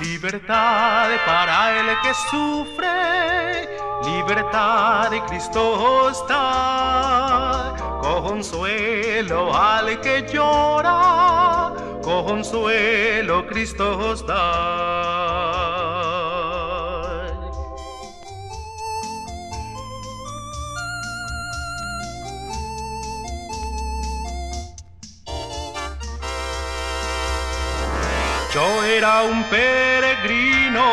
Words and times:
Libertad 0.00 1.08
para 1.24 1.80
el 1.80 1.86
que 2.02 2.12
sufre, 2.30 3.78
libertad 4.04 5.10
de 5.10 5.22
Cristo 5.24 6.10
está. 6.10 7.74
Consuelo 8.02 9.56
al 9.56 9.98
que 10.02 10.26
llora, 10.30 11.72
consuelo 12.02 13.46
Cristo 13.46 14.12
está. 14.12 15.15
Era 28.96 29.22
un 29.24 29.42
peregrino, 29.50 30.84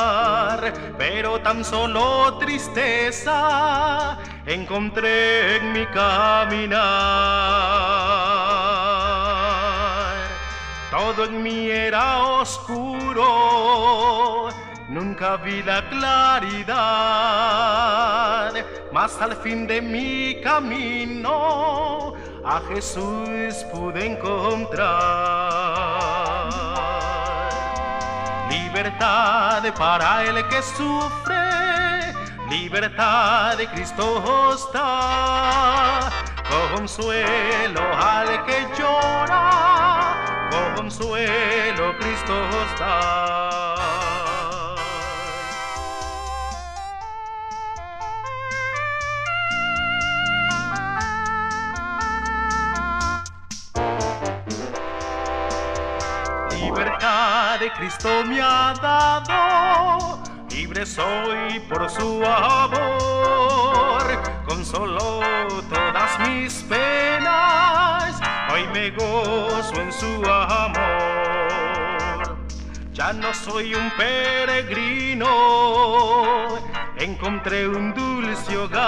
pero 0.97 1.41
tan 1.41 1.66
solo 1.66 2.38
tristeza 2.38 4.17
encontré 4.45 5.57
en 5.57 5.73
mi 5.73 5.85
caminar. 5.88 6.83
Todo 10.89 11.25
en 11.25 11.44
mí 11.44 11.69
era 11.69 12.23
oscuro, 12.23 13.27
nunca 14.88 15.35
vi 15.35 15.61
la 15.64 15.81
claridad, 15.89 16.64
mas 18.94 19.21
al 19.21 19.36
fin 19.36 19.67
de 19.67 19.81
mi 19.81 20.39
camino 20.41 22.14
a 22.45 22.61
Jesús 22.73 23.66
pude 23.72 24.05
encontrar. 24.05 24.89
Libertad 28.49 29.63
para 29.77 30.23
el 30.23 30.47
que 30.47 30.61
sufre, 30.61 32.14
libertad 32.49 33.58
de 33.58 33.67
Cristo 33.67 34.53
está. 34.53 36.09
Consuelo 36.75 37.81
al 37.99 38.45
que 38.45 38.67
llora, 38.77 40.49
consuelo 40.75 41.97
Cristo 41.99 42.33
está. 42.71 43.83
Libertad 56.73 57.59
de 57.59 57.71
Cristo 57.73 58.23
me 58.25 58.41
ha 58.41 58.73
dado, 58.81 60.23
libre 60.49 60.88
soy 60.88 61.59
por 61.69 61.88
su 61.89 62.25
amor, 62.25 64.03
consoló 64.47 65.19
todas 65.69 66.19
mis 66.27 66.63
penas, 66.63 68.19
hoy 68.52 68.65
me 68.73 68.89
gozo 68.91 69.75
en 69.75 69.93
su 69.93 70.25
amor. 70.25 70.73
Ya 72.91 73.13
no 73.13 73.33
soy 73.33 73.73
un 73.75 73.89
peregrino, 73.91 75.27
encontré 76.97 77.67
un 77.67 77.93
dulce 77.93 78.58
hogar, 78.58 78.81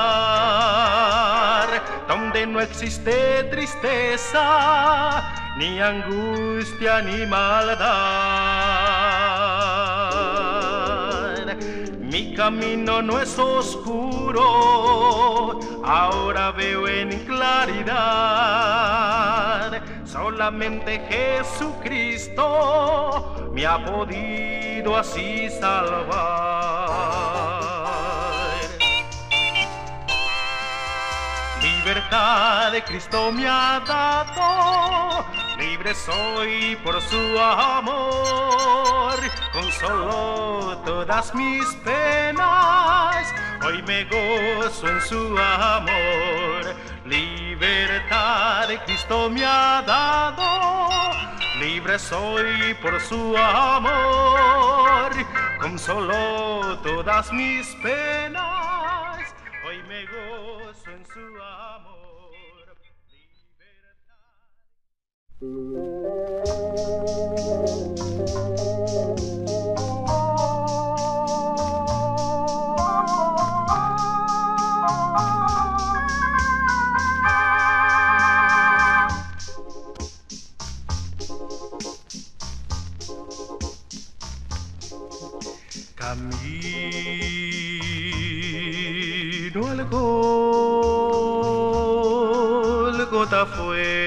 donde 2.08 2.48
no 2.48 2.62
existe 2.62 3.44
tristeza, 3.46 5.45
ni 5.58 5.80
angustia 5.80 7.02
ni 7.02 7.26
maldad. 7.26 7.86
Mi 12.00 12.34
camino 12.36 13.02
no 13.02 13.20
es 13.20 13.40
oscuro, 13.40 14.44
ahora 15.84 16.52
veo 16.52 16.88
en 16.88 17.10
claridad. 17.26 17.96
Solamente 20.06 21.00
Jesucristo 21.10 22.46
me 23.54 23.66
ha 23.66 23.84
podido 23.84 24.98
así 24.98 25.50
salvar. 25.50 26.85
Libertad 31.86 32.72
de 32.72 32.84
Cristo 32.84 33.32
me 33.32 33.48
ha 33.48 33.80
dado, 33.86 35.24
libre 35.56 35.94
soy 35.94 36.76
por 36.84 37.00
su 37.00 37.40
amor. 37.40 39.14
Consoló 39.54 40.82
todas 40.84 41.36
mis 41.36 41.64
penas, 41.84 43.32
hoy 43.64 43.84
me 43.84 44.04
gozo 44.06 44.88
en 44.88 45.00
su 45.02 45.38
amor. 45.38 46.76
Libertad 47.06 48.68
de 48.68 48.80
Cristo 48.86 49.30
me 49.30 49.46
ha 49.46 49.84
dado, 49.86 51.12
libre 51.60 52.00
soy 52.00 52.74
por 52.82 53.00
su 53.00 53.38
amor. 53.38 55.12
Consoló 55.62 56.80
todas 56.80 57.32
mis 57.32 57.68
penas, 57.76 58.55
Camino 65.36 65.68
al 89.68 89.90
Golgota 92.96 93.46
fue, 93.46 94.05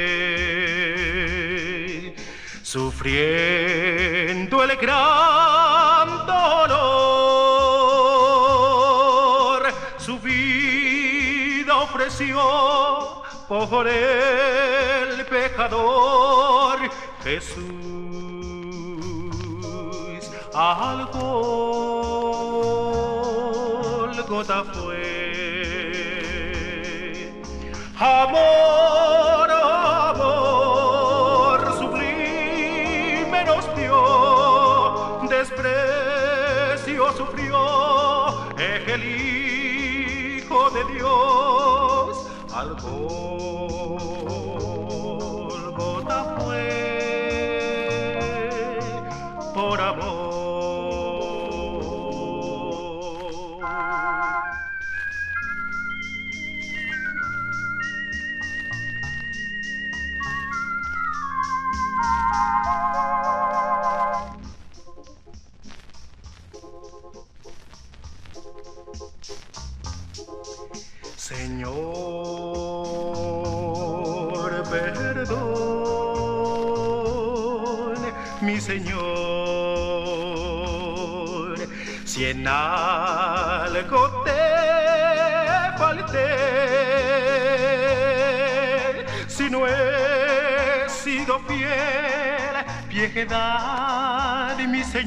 sufriendo 2.98 4.64
el 4.64 4.76
gran 4.76 6.26
dolor, 6.26 6.82
su 9.98 10.19
vida 10.19 11.76
ofreció 11.76 13.22
por 13.47 13.86
el 13.86 15.25
pecador 15.26 16.81
Jesús 17.22 17.64
al 20.53 21.06
Golgota 24.26 24.65
fue. 24.65 25.28
Amor, 28.00 28.88
Dios 42.65 43.58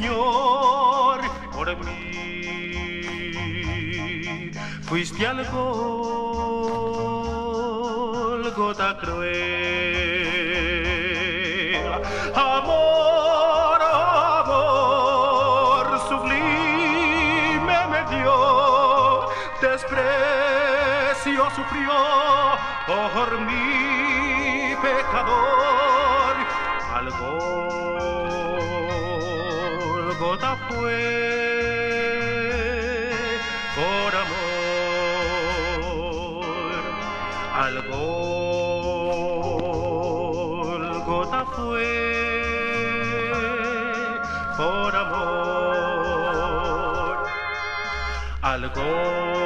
Señor, 0.02 1.22
por 1.54 1.68
mí. 1.86 2.02
Fuiste 4.82 5.28
algo, 5.28 5.62
gota 8.58 8.98
cruel. 8.98 9.32
Amor, 12.34 13.80
amor, 14.42 15.86
sublime 16.10 17.78
me 17.92 18.02
dio, 18.10 19.30
desprecio 19.62 21.44
sufrió 21.52 21.94
por 22.88 23.30
mi 23.42 24.76
pecador. 24.82 26.36
Algo 26.92 27.71
gota 30.32 30.56
fue 30.70 30.96
por 33.76 34.16
amor. 34.24 35.62
Algo 37.54 38.02
gota 41.06 41.42
fue 41.54 41.92
por 44.56 44.96
amor. 44.96 45.28
Algo 48.42 48.72
gota 48.72 49.41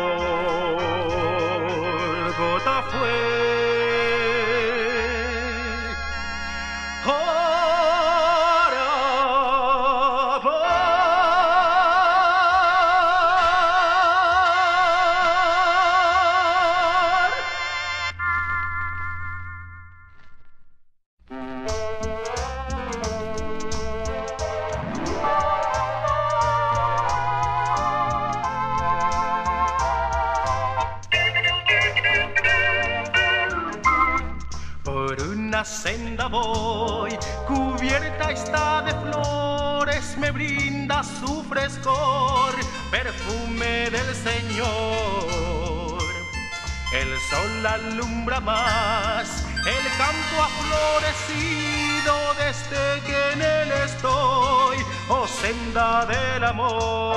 del 56.05 56.43
amor. 56.43 57.15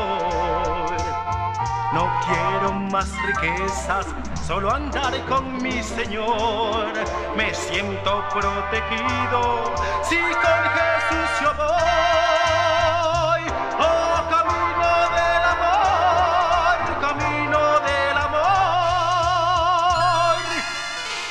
No 1.93 2.11
quiero 2.27 2.73
más 2.73 3.09
riquezas, 3.27 4.07
solo 4.47 4.73
andar 4.73 5.25
con 5.27 5.63
mi 5.63 5.83
Señor. 5.83 6.93
Me 7.37 7.55
siento 7.55 8.25
protegido 8.31 9.75
si 10.03 10.17
con 10.17 10.63
Jesús 10.77 11.31
yo 11.43 11.55
voy. 11.55 13.43
Oh, 13.81 14.15
camino 14.31 14.91
del 15.19 15.45
amor, 15.55 16.77
camino 17.01 17.61
del 17.89 18.17
amor. 18.29 18.47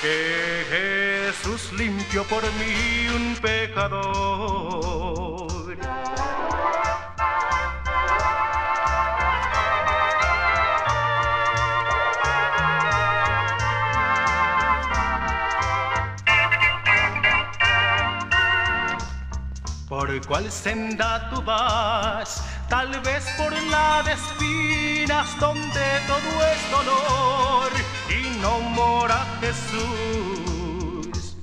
Que 0.01 0.15
Jesús 0.71 1.61
limpió 1.73 2.23
por 2.23 2.43
mí 2.53 3.07
un 3.15 3.35
pecador. 3.41 5.16
¿Por 20.17 20.25
cuál 20.25 20.51
senda 20.51 21.29
tú 21.29 21.43
vas? 21.43 22.43
Tal 22.67 22.89
vez 23.01 23.23
por 23.37 23.53
la 23.69 24.01
de 24.01 24.13
espinas 24.13 25.39
donde 25.39 25.85
todo 26.07 26.43
es 26.53 26.71
dolor 26.71 27.71
y 28.09 28.39
no 28.39 28.59
mora 28.61 29.23
Jesús. 29.41 31.35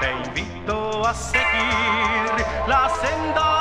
Te 0.00 0.12
invito 0.28 1.06
a 1.06 1.14
seguir 1.14 2.46
la 2.68 2.90
senda 3.00 3.53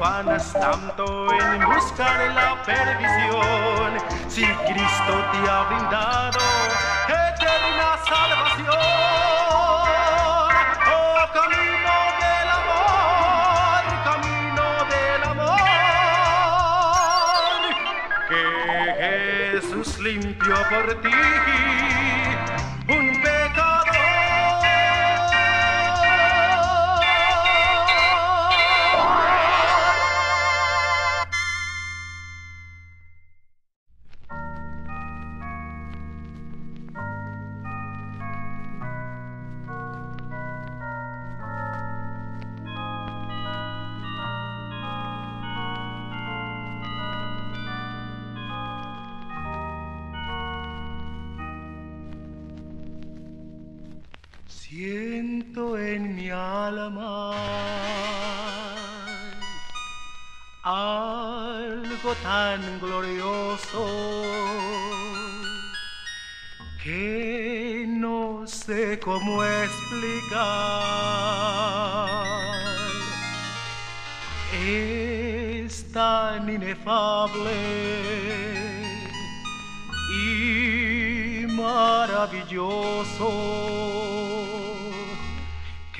te 0.00 0.06
afanas 0.06 0.52
tanto 0.52 1.30
en 1.30 1.64
buscar 1.66 2.32
la 2.34 2.62
perdición 2.62 3.98
si 4.28 4.44
Cristo 4.44 5.24
te 5.32 5.38
ha 5.50 5.64
brindado 5.68 6.38
eterna 7.08 7.98
salvación? 8.08 8.78
Oh, 10.86 11.18
camino 11.34 11.94
del 12.22 12.48
amor, 12.60 13.82
camino 14.04 14.66
del 14.88 15.22
amor, 15.32 16.40
que 18.28 18.44
Jesús 19.60 19.88
limpió 19.98 20.56
por 20.70 20.86
ti 21.02 21.99
Siento 54.70 55.76
en 55.76 56.14
mi 56.14 56.30
alma 56.30 57.34
algo 60.62 62.14
tan 62.22 62.78
glorioso 62.78 63.84
que 66.80 67.84
no 67.88 68.46
sé 68.46 69.00
cómo 69.00 69.42
explicar. 69.42 70.38
Es 74.54 75.90
tan 75.90 76.48
inefable 76.48 77.50
y 80.14 81.44
maravilloso 81.48 84.09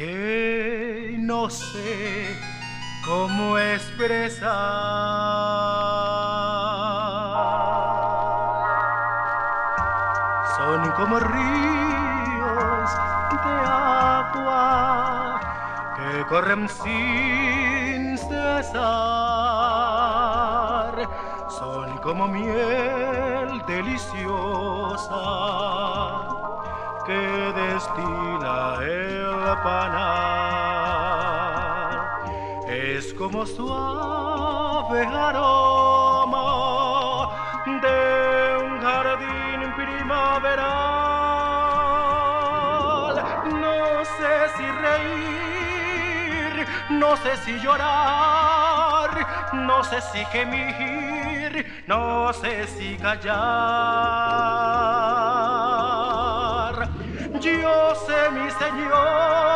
que 0.00 1.16
no 1.18 1.50
sé 1.50 2.34
cómo 3.04 3.58
expresar. 3.58 4.48
Son 10.56 10.90
como 10.92 11.20
ríos 11.20 12.90
de 13.44 13.54
agua 13.68 15.38
que 15.96 16.24
corren 16.30 16.66
sin 16.66 18.16
cesar. 18.16 18.80
son 21.50 21.98
como 21.98 22.26
miel 22.26 23.62
deliciosa 23.66 25.10
que 27.94 28.04
el 28.82 29.58
panal. 29.62 30.10
Es 32.68 33.12
como 33.14 33.46
suave 33.46 35.06
aroma 35.06 36.48
de 37.66 38.58
un 38.64 38.80
jardín 38.80 39.60
primaveral. 39.74 40.70
No 43.64 44.04
sé 44.16 44.34
si 44.56 44.66
reír, 44.86 46.54
no 46.90 47.10
sé 47.16 47.32
si 47.44 47.52
llorar, 47.60 49.10
no 49.52 49.82
sé 49.84 50.00
si 50.00 50.24
gemir, 50.26 51.66
no 51.86 52.32
sé 52.32 52.66
si 52.66 52.96
callar. 52.96 54.30
Yo 57.40 57.94
sé, 57.94 58.30
mi 58.32 58.50
Señor, 58.50 59.49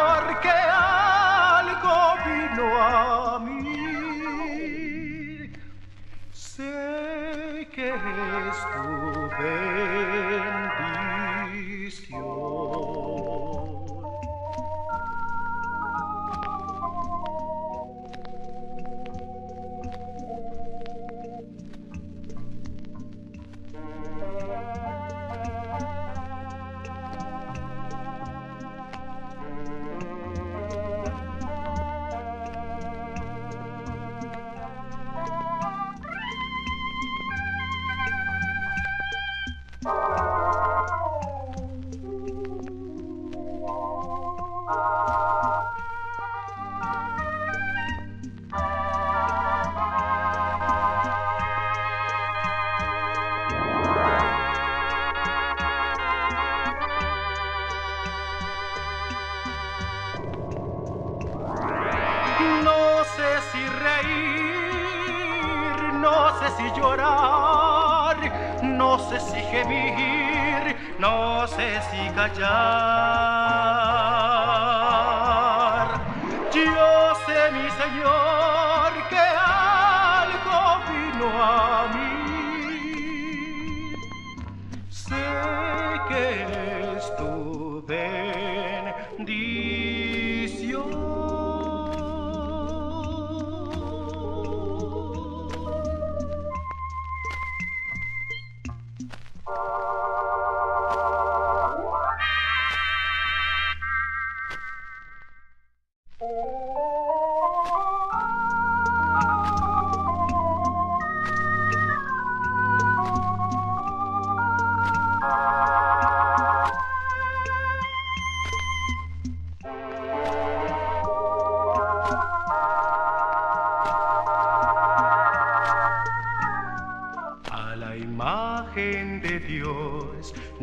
sé 72.33 72.84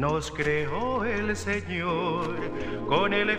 nos 0.02 0.32
creó 0.32 1.04
el 1.06 1.36
Señor 1.36 2.36
con 2.88 3.14
el 3.14 3.30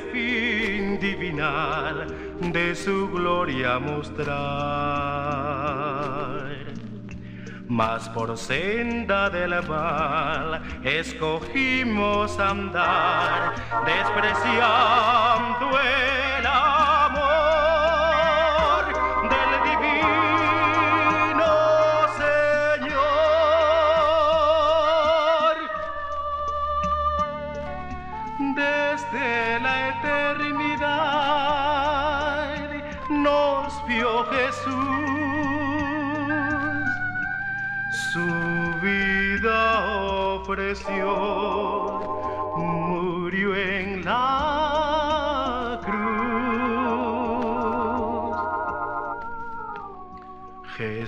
de 2.41 2.75
su 2.75 3.09
gloria 3.11 3.79
mostrar. 3.79 4.33
Mas 7.69 8.09
por 8.11 8.37
senda 8.37 9.31
del 9.31 9.63
mal 9.67 10.63
escogimos 10.85 12.39
andar, 12.39 13.55
despreciando 13.87 15.52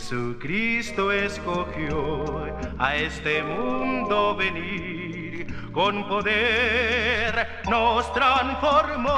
Jesucristo 0.05 1.11
escogió 1.11 2.45
a 2.79 2.95
este 2.95 3.43
mundo 3.43 4.37
venir, 4.37 5.47
con 5.73 6.07
poder 6.07 7.63
nos 7.71 8.13
transformó 8.13 9.15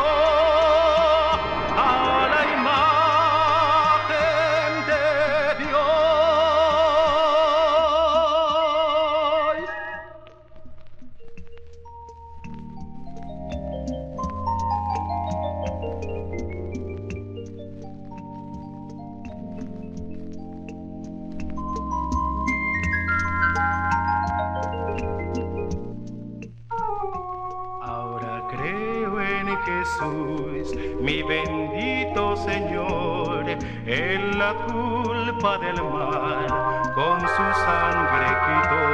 la 34.47 34.55
culpa 34.55 35.59
del 35.59 35.79
mal, 35.83 36.47
con 36.95 37.19
su 37.35 37.47
sangre 37.65 38.29
quitó. 38.45 38.85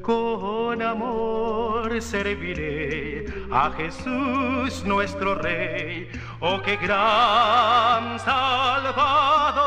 Con 0.00 0.80
amor 0.80 2.00
serviré 2.00 3.26
a 3.50 3.70
Jesús 3.76 4.82
nuestro 4.84 5.34
Rey, 5.34 6.08
oh 6.40 6.62
qué 6.62 6.76
gran 6.76 8.18
Salvador, 8.18 9.63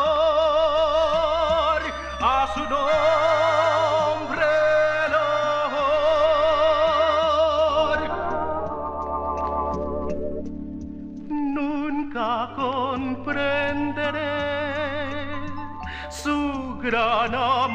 Comprenderé 16.09 16.81
gran 16.81 17.35
amor. 17.35 17.67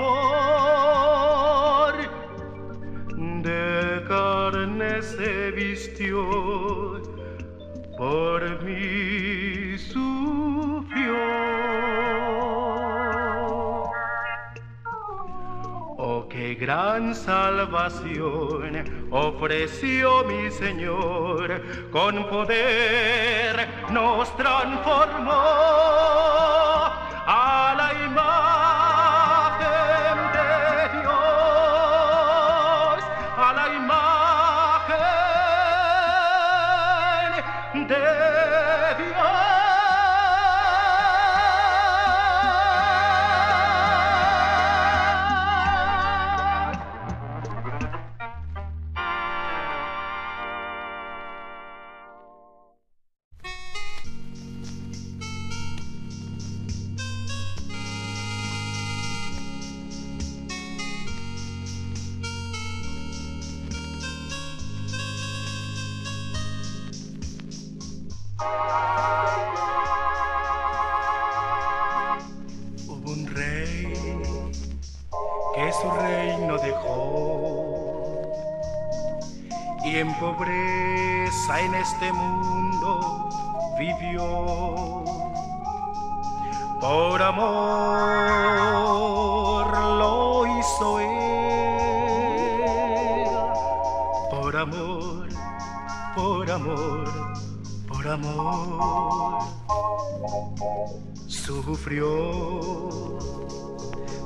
De 3.43 4.03
carne 4.09 5.03
se 5.03 5.51
vistió, 5.51 7.03
por 7.99 8.63
mí 8.63 9.77
sufrió. 9.77 11.15
Oh, 15.99 16.27
qué 16.31 16.55
gran 16.55 17.15
salvación 17.15 18.83
ofreció 19.11 20.25
mi 20.25 20.51
Señor, 20.51 21.61
con 21.91 22.27
poder 22.31 23.69
nos 23.91 24.35
transformó. 24.37 26.52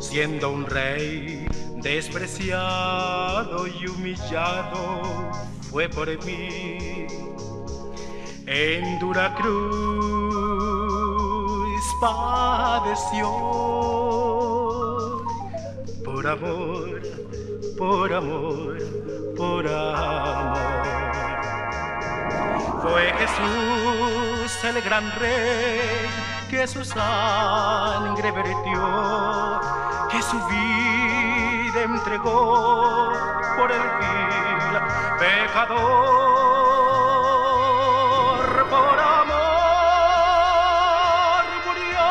Siendo 0.01 0.51
un 0.51 0.67
rey 0.67 1.47
despreciado 1.83 3.67
y 3.67 3.87
humillado, 3.87 5.03
fue 5.71 5.89
por 5.89 6.09
mí 6.25 7.07
en 8.47 8.99
dura 8.99 9.35
cruz 9.35 10.67
padeció 12.01 13.29
por 16.05 16.27
amor, 16.27 17.03
por 17.77 18.13
amor, 18.13 18.79
por 19.37 19.67
amor. 19.69 20.86
Fue 22.89 23.13
Jesús 23.19 24.65
el 24.65 24.81
gran 24.81 25.11
rey 25.19 26.09
que 26.49 26.67
su 26.69 26.85
sangre 26.85 28.31
vertió, 28.31 29.61
que 30.09 30.23
su 30.23 30.39
vida 30.47 31.83
entregó 31.83 33.13
por 33.57 33.73
el 33.73 33.83
vil 33.83 34.79
pecador. 35.19 36.77
Por 38.71 38.99
amor 39.01 39.47
murió 41.67 42.07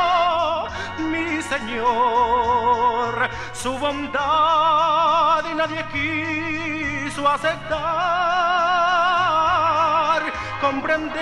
mi 1.10 1.42
Señor, 1.42 3.30
su 3.54 3.78
bondad 3.78 5.44
y 5.50 5.56
nadie 5.56 5.86
quiso 5.94 7.28
aceptar, 7.30 8.65
comprender 10.66 11.22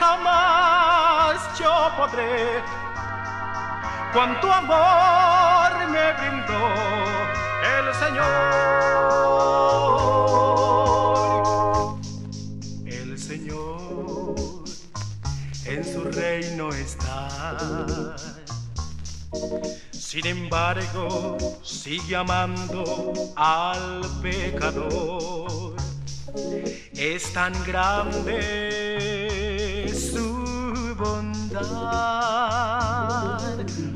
jamás 0.00 1.36
yo 1.58 1.74
podré 1.98 2.62
cuánto 4.14 4.50
amor 4.50 5.70
me 5.94 6.12
brindó 6.18 6.62
el 7.76 7.86
Señor. 8.02 8.32
El 12.86 13.18
Señor 13.18 14.64
en 15.66 15.84
su 15.84 16.04
reino 16.04 16.70
está. 16.70 17.28
Sin 19.90 20.26
embargo, 20.26 21.36
sigue 21.62 22.16
amando 22.16 23.12
al 23.36 24.00
pecador. 24.22 25.71
Es 26.94 27.32
tan 27.32 27.52
grande 27.64 28.82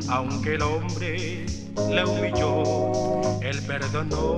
aunque 0.08 0.54
el 0.54 0.62
hombre 0.62 1.46
le 1.90 2.04
humilló, 2.04 3.40
él 3.42 3.60
perdonó. 3.66 4.36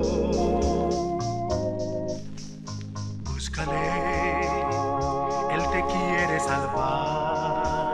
Búscale, 3.23 4.39
él 5.53 5.61
te 5.71 5.83
quiere 5.91 6.39
salvar. 6.39 7.93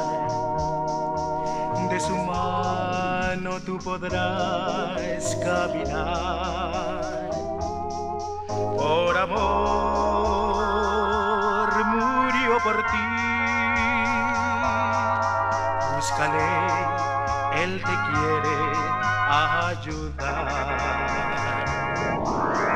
De 1.89 1.99
su 1.99 2.15
mano 2.15 3.59
tú 3.61 3.77
podrás 3.77 5.35
caminar. 5.43 7.34
Por 8.77 9.17
amor 9.17 10.45
murió 11.85 12.57
por 12.63 12.77
ti 12.91 13.15
él 17.63 17.81
te 17.81 17.95
quiere 18.07 18.55
ayudar. 19.29 20.05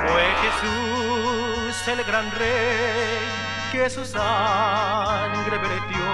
Fue 0.08 0.26
Jesús 0.42 1.88
el 1.88 2.04
gran 2.04 2.32
rey 2.32 3.20
que 3.72 3.90
su 3.90 4.04
sangre 4.06 5.58
vertió, 5.58 6.06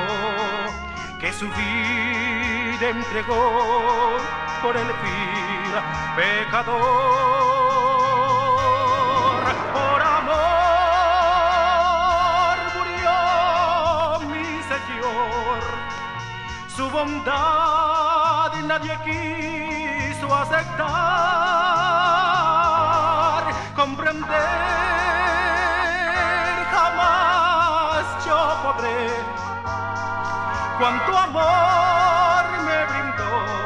que 1.20 1.32
su 1.32 1.46
vida 1.46 2.90
entregó 2.90 4.18
por 4.62 4.76
el 4.76 4.88
vil 4.88 5.74
pecador. 6.16 7.55
Su 16.76 16.90
bondad 16.90 18.52
nadie 18.68 18.98
quiso 19.06 20.28
aceptar, 20.36 20.84
comprender 23.76 24.26
jamás 26.74 28.26
yo 28.26 28.58
podré 28.64 29.10
cuánto 30.78 31.18
amor 31.18 32.44
me 32.66 32.78
brindó. 32.90 33.65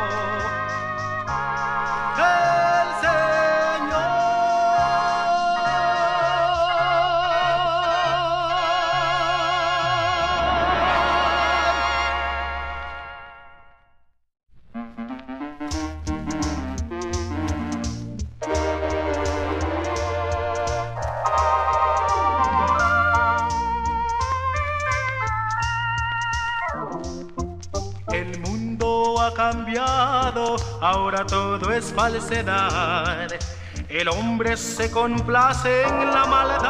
El 33.89 34.07
hombre 34.07 34.55
se 34.55 34.89
complace 34.89 35.83
en 35.83 36.13
la 36.13 36.25
maldad, 36.25 36.62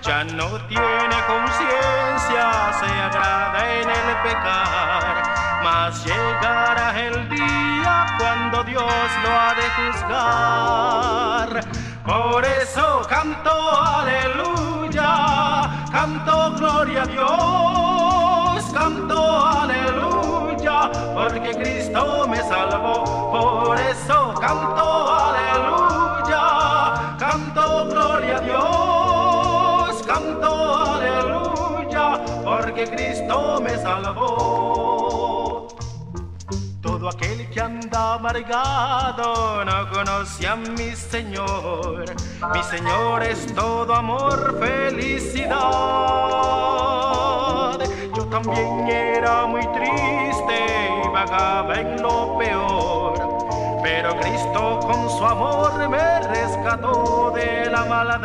ya 0.00 0.22
no 0.22 0.46
tiene 0.68 1.16
conciencia, 1.26 2.72
se 2.78 2.86
agrada 2.86 3.80
en 3.80 3.90
el 3.90 4.16
pecar, 4.22 5.22
mas 5.64 6.04
llegará 6.04 7.00
el 7.00 7.28
día 7.30 8.06
cuando 8.16 8.62
Dios 8.62 8.84
lo 9.24 9.30
ha 9.40 9.54
de 9.54 9.68
juzgar. 9.76 11.50
Por 12.04 12.44
eso 12.44 13.02
canto 13.08 13.50
aleluya, 13.76 15.10
canto 15.90 16.52
gloria 16.58 17.02
a 17.02 17.06
Dios, 17.06 18.72
canto 18.72 19.46
aleluya, 19.48 19.81
porque 21.14 21.54
Cristo 21.54 22.26
me 22.28 22.38
salvó. 22.38 23.64
Por 23.64 23.78
eso 23.78 24.34
canto 24.40 25.12
aleluya, 25.28 26.44
canto 27.18 27.86
gloria 27.88 28.36
a 28.36 28.40
Dios, 28.40 30.02
canto 30.06 30.76
aleluya, 30.94 32.20
porque 32.44 32.84
Cristo 32.84 33.60
me 33.62 33.76
salvó. 33.78 35.68
Todo 36.80 37.08
aquel 37.08 37.48
que 37.50 37.60
anda 37.60 38.14
amargado 38.14 39.64
no 39.64 39.90
conoce 39.90 40.46
a 40.46 40.56
mi 40.56 40.94
Señor. 40.94 42.04
Mi 42.52 42.62
Señor 42.62 43.22
es 43.22 43.46
todo 43.54 43.94
amor, 43.94 44.58
felicidad. 44.60 45.62
También 48.32 48.88
era 48.88 49.44
muy 49.44 49.60
triste 49.74 50.88
y 51.04 51.08
vagaba 51.08 51.74
en 51.74 52.00
lo 52.00 52.38
peor. 52.38 53.12
Pero 53.82 54.18
Cristo 54.20 54.80
con 54.80 55.10
su 55.10 55.22
amor 55.22 55.86
me 55.90 56.20
rescató 56.20 57.30
de 57.34 57.68
la 57.70 57.84
maldad. 57.84 58.22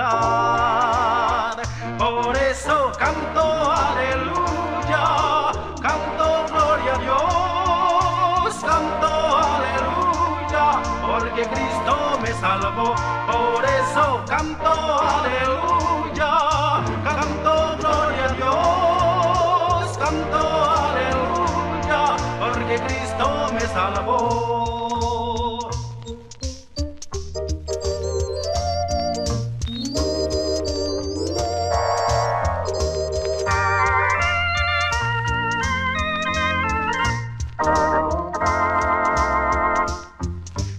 Por 1.99 2.37
eso 2.37 2.93
canto 2.97 3.73
aleluya, 3.73 5.51
canto 5.81 6.45
gloria 6.53 6.93
a 6.93 6.99
Dios, 6.99 8.55
canto 8.63 9.09
aleluya, 9.57 10.79
porque 11.05 11.43
Cristo 11.49 12.17
me 12.21 12.31
salvó. 12.31 12.95
Por 13.29 13.65
eso 13.65 14.23
canto 14.25 14.71
aleluya, 14.71 15.56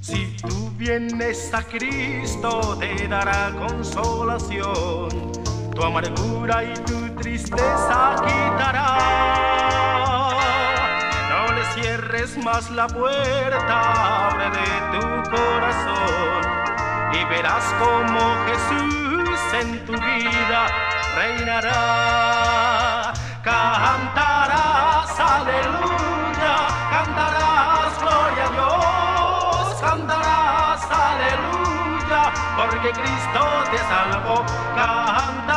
Si 0.00 0.36
tú 0.42 0.70
vienes 0.76 1.54
a 1.54 1.62
Cristo 1.62 2.76
te 2.80 3.06
dará 3.06 3.52
consolación, 3.56 5.08
tu 5.72 5.84
amargura 5.84 6.64
y 6.64 6.74
tu 6.82 7.14
tristeza 7.14 8.16
quitará. 8.24 9.67
Cierres 12.10 12.38
más 12.42 12.70
la 12.70 12.86
puerta, 12.86 14.28
abre 14.28 14.48
de 14.48 14.80
tu 14.92 15.30
corazón 15.30 16.42
y 17.12 17.24
verás 17.26 17.74
como 17.78 18.20
Jesús 18.46 19.38
en 19.52 19.84
tu 19.84 19.92
vida 19.92 20.68
reinará. 21.14 23.12
Cantarás 23.42 25.20
aleluya, 25.20 26.56
cantarás 26.90 27.98
gloria 28.00 28.44
a 28.44 28.50
Dios, 28.56 29.80
cantarás 29.82 30.90
aleluya, 30.90 32.32
porque 32.56 32.90
Cristo 32.92 33.42
te 33.70 33.78
salvó. 33.80 34.46
Cantarás 34.74 35.47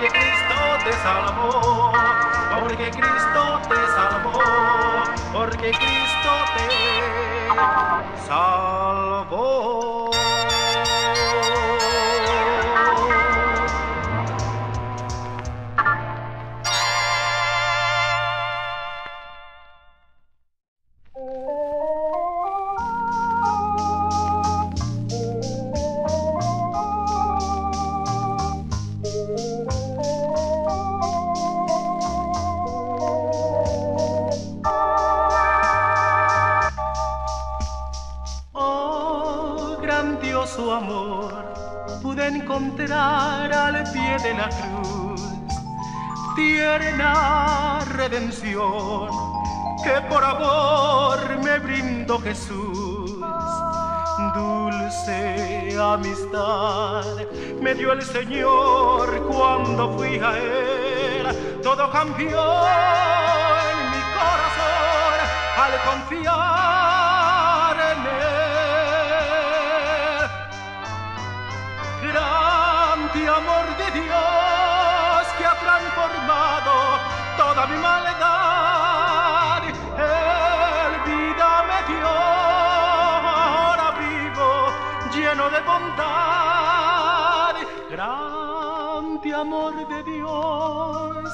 porque 0.00 0.18
Cristo 0.18 0.56
te 0.82 0.92
salvó, 0.94 1.92
porque 2.58 2.90
Cristo 2.90 3.60
te 3.68 3.76
salvó, 3.94 4.40
porque 5.30 5.70
Cristo 5.72 6.32
te 6.56 6.68
salvó. 8.26 9.79
Redención 48.10 49.08
que 49.84 50.00
por 50.08 50.22
amor 50.24 51.18
me 51.42 51.58
brindó 51.60 52.18
Jesús. 52.20 53.18
Dulce 54.34 55.76
amistad 55.80 57.04
me 57.60 57.74
dio 57.74 57.92
el 57.92 58.02
Señor 58.02 59.26
cuando 59.28 59.96
fui 59.96 60.18
a 60.18 60.36
Él. 60.36 61.60
Todo 61.62 61.90
cambió 61.90 62.40
en 63.70 63.90
mi 63.92 64.02
corazón 64.18 65.14
al 65.56 65.72
confiar 65.88 66.49
toda 77.60 77.66
mi 77.66 77.78
maldad. 77.82 79.62
Él 79.98 80.92
vida 81.06 81.50
me 81.68 81.78
dio, 81.92 82.08
ahora 83.28 83.88
vivo 84.00 84.48
lleno 85.14 85.44
de 85.50 85.60
bondad. 85.60 87.54
Grande 87.90 89.34
amor 89.34 89.74
de 89.88 90.02
Dios, 90.04 91.30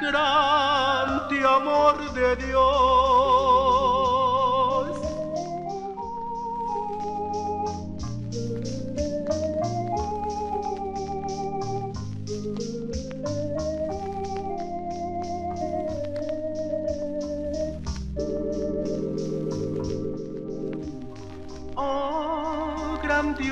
grande 0.00 1.46
amor 1.46 2.12
de 2.12 2.36
Dios. 2.36 3.47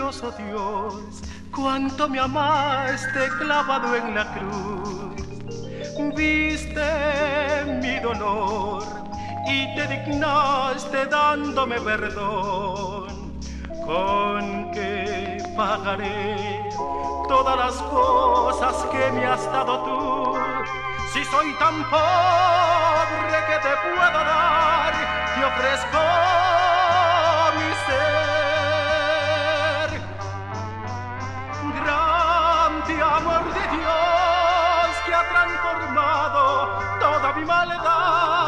Grandioso 0.06 0.30
Dios, 0.38 1.20
cuánto 1.52 2.08
me 2.08 2.20
amaste 2.20 3.28
clavado 3.40 3.96
en 3.96 4.14
la 4.14 4.24
cruz. 4.34 5.16
Viste 6.14 7.64
mi 7.82 7.98
dolor 7.98 8.84
y 9.48 9.74
te 9.74 9.88
dignaste 9.88 11.06
dándome 11.06 11.80
perdón. 11.80 13.40
¿Con 13.84 14.70
qué 14.70 15.42
pagaré 15.56 16.70
todas 17.26 17.56
las 17.56 17.74
cosas 17.90 18.76
que 18.92 19.10
me 19.10 19.26
has 19.26 19.44
dado 19.46 19.82
tú? 19.82 20.38
Si 21.12 21.24
soy 21.24 21.52
tan 21.54 21.82
pobre 21.90 23.38
que 23.48 23.58
te 23.58 23.74
puedo 23.82 24.18
dar, 24.24 24.92
te 25.34 25.44
ofrezco 25.44 25.98
mi 27.56 27.74
ser. 27.86 28.15
toda 37.00 37.32
mi 37.32 37.44
maldad. 37.44 38.45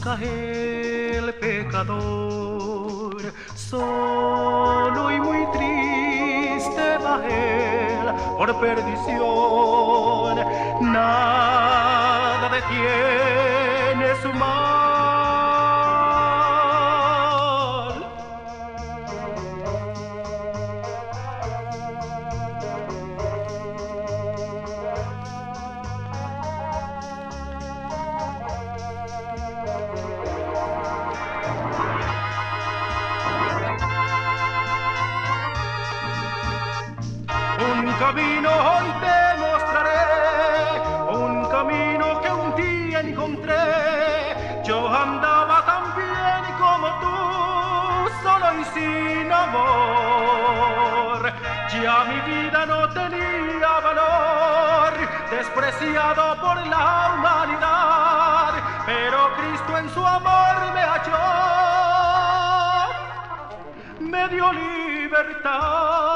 Busca 0.00 0.18
el 0.22 1.34
pecador, 1.34 3.16
solo 3.54 5.10
y 5.10 5.20
muy 5.20 5.46
triste 5.52 6.96
va 7.04 7.22
él 7.26 8.14
por 8.38 8.58
perdición, 8.60 9.39
camino 38.12 38.50
hoy 38.50 38.88
te 39.04 39.18
mostraré, 39.38 40.02
un 41.12 41.48
camino 41.48 42.20
que 42.20 42.28
un 42.28 42.56
día 42.56 42.98
encontré. 43.00 44.64
Yo 44.64 44.88
andaba 44.88 45.64
tan 45.64 45.84
bien 45.94 46.42
como 46.58 46.88
tú, 47.02 47.16
solo 48.24 48.46
y 48.60 48.64
sin 48.74 49.32
amor. 49.32 51.20
Ya 51.72 52.04
mi 52.10 52.18
vida 52.32 52.66
no 52.66 52.88
tenía 52.88 53.72
valor, 53.88 54.92
despreciado 55.30 56.24
por 56.40 56.56
la 56.66 57.12
humanidad, 57.14 58.52
pero 58.86 59.18
Cristo 59.36 59.78
en 59.78 59.88
su 59.90 60.04
amor 60.04 60.56
me 60.74 60.82
halló, 60.82 61.26
me 64.00 64.28
dio 64.30 64.52
libertad. 64.52 66.09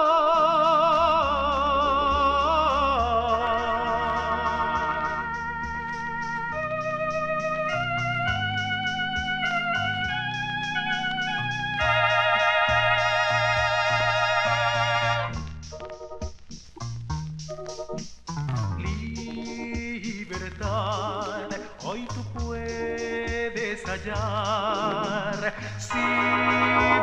Si 24.05 25.99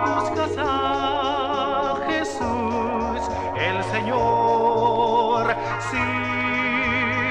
buscas 0.06 0.52
a 0.60 1.96
Jesús 2.08 3.22
el 3.58 3.84
Señor 3.86 5.56
si 5.90 5.98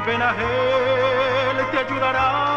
ven 0.06 0.22
a 0.22 0.30
él 0.32 1.70
te 1.70 1.78
ayudará 1.78 2.49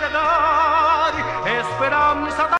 verdad, 0.00 1.12
esperanza. 1.46 2.48